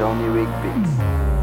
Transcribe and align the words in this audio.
Sony 0.00 0.32
Rick 0.32 1.39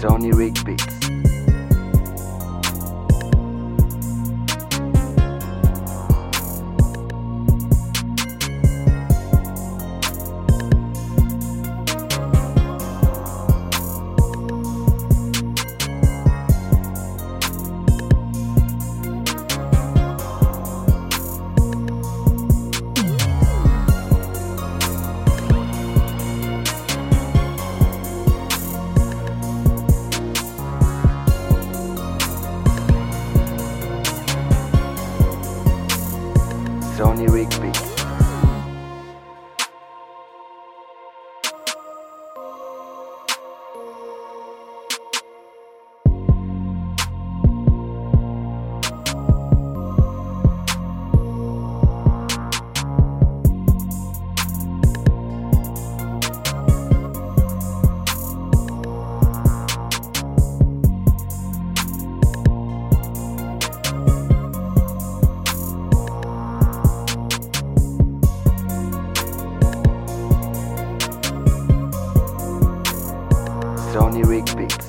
Sony 0.00 0.30
Rick 0.32 0.97
Sony 36.98 37.28
Rick 37.28 37.97
Beats. 74.54 74.87